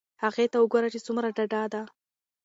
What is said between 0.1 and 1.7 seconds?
هغې ته وگوره چې څومره ډاډه